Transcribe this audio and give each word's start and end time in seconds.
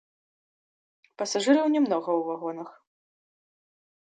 Пасажыраў 1.21 1.65
нямнога 1.75 2.09
ў 2.19 2.25
вагонах. 2.31 2.69